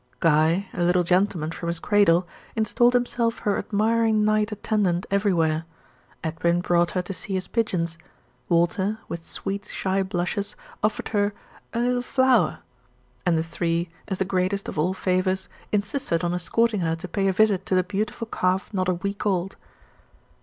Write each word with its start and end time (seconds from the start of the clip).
Guy, 0.19 0.67
a 0.73 0.81
little 0.81 1.03
gentleman 1.03 1.51
from 1.51 1.67
his 1.67 1.77
cradle, 1.77 2.27
installed 2.55 2.93
himself 2.95 3.37
her 3.37 3.59
admiring 3.59 4.25
knight 4.25 4.51
attendant 4.51 5.05
everywhere: 5.11 5.63
Edwin 6.23 6.59
brought 6.61 6.89
her 6.97 7.03
to 7.03 7.13
see 7.13 7.33
his 7.35 7.47
pigeons; 7.47 7.99
Walter, 8.49 8.97
with 9.07 9.27
sweet, 9.27 9.65
shy 9.65 10.01
blushes, 10.01 10.55
offered 10.81 11.09
her 11.09 11.35
"a 11.71 11.77
'ittle 11.83 12.01
f'ower!" 12.01 12.61
and 13.27 13.37
the 13.37 13.43
three, 13.43 13.89
as 14.07 14.17
the 14.17 14.25
greatest 14.25 14.67
of 14.67 14.79
all 14.79 14.95
favours, 14.95 15.47
insisted 15.71 16.23
on 16.23 16.33
escorting 16.33 16.79
her 16.79 16.95
to 16.95 17.07
pay 17.07 17.27
a 17.27 17.31
visit 17.31 17.63
to 17.67 17.75
the 17.75 17.83
beautiful 17.83 18.25
calf 18.25 18.73
not 18.73 18.89
a 18.89 18.95
week 18.95 19.23
old. 19.27 19.55